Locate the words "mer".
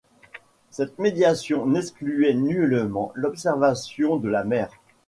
4.43-4.71